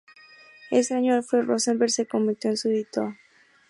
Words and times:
Ese 0.71 0.95
año, 0.95 1.13
Alfred 1.13 1.43
Rosenberg 1.45 1.91
se 1.91 2.07
convirtió 2.07 2.49
en 2.49 2.57
su 2.57 2.69
editor. 2.69 3.17